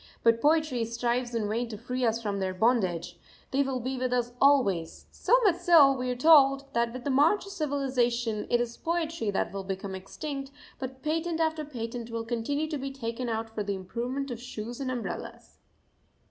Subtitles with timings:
[0.23, 3.19] But poetry strives in vain to free us from their bondage
[3.51, 7.11] they will be with us always; so much so, we are told, that with the
[7.11, 12.25] march of civilisation it is poetry that will become extinct, but patent after patent will
[12.25, 15.59] continue to be taken out for the improvement of shoes and umbrellas.